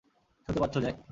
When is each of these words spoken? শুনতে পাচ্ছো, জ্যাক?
শুনতে 0.49 0.59
পাচ্ছো, 0.61 0.79
জ্যাক? 0.81 0.97